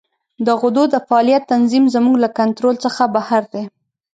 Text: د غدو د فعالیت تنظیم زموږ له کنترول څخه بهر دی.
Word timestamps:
د 0.45 0.47
غدو 0.61 0.83
د 0.93 0.95
فعالیت 1.07 1.43
تنظیم 1.53 1.83
زموږ 1.95 2.15
له 2.23 2.29
کنترول 2.39 2.75
څخه 2.85 3.03
بهر 3.15 3.43
دی. 3.53 3.63